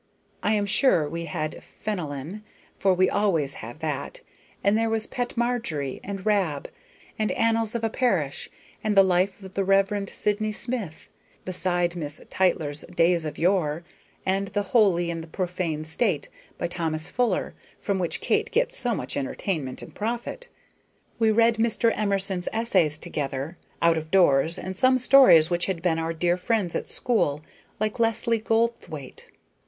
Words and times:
I 0.41 0.53
am 0.53 0.65
sure 0.65 1.07
we 1.07 1.25
had 1.25 1.61
"Fenelon," 1.63 2.41
for 2.79 2.95
we 2.95 3.07
always 3.07 3.53
have 3.61 3.77
that; 3.81 4.21
and 4.63 4.75
there 4.75 4.89
was 4.89 5.05
"Pet 5.05 5.37
Marjorie," 5.37 6.01
and 6.03 6.25
"Rab," 6.25 6.67
and 7.19 7.31
"Annals 7.33 7.75
of 7.75 7.83
a 7.83 7.89
Parish," 7.91 8.49
and 8.83 8.97
"The 8.97 9.03
Life 9.03 9.43
of 9.43 9.53
the 9.53 9.63
Reverend 9.63 10.09
Sydney 10.09 10.53
Smith"; 10.53 11.07
beside 11.45 11.95
Miss 11.95 12.19
Tytler's 12.31 12.83
"Days 12.95 13.25
of 13.25 13.37
Yore," 13.37 13.83
and 14.25 14.47
"The 14.47 14.63
Holy 14.63 15.11
and 15.11 15.31
Profane 15.31 15.85
State," 15.85 16.29
by 16.57 16.65
Thomas 16.65 17.11
Fuller, 17.11 17.53
from 17.79 17.99
which 17.99 18.21
Kate 18.21 18.49
gets 18.49 18.75
so 18.75 18.95
much 18.95 19.15
entertainment 19.15 19.83
and 19.83 19.93
profit. 19.93 20.47
We 21.19 21.29
read 21.29 21.57
Mr. 21.57 21.95
Emerson's 21.95 22.49
essays 22.51 22.97
together, 22.97 23.55
out 23.83 23.99
of 23.99 24.09
doors, 24.09 24.57
and 24.57 24.75
some 24.75 24.97
stories 24.97 25.51
which 25.51 25.67
had 25.67 25.83
been 25.83 25.99
our 25.99 26.11
dear 26.11 26.37
friends 26.37 26.73
at 26.73 26.89
school, 26.89 27.41
like 27.79 27.99
"Leslie 27.99 28.39
Goldthwaite." 28.41 29.27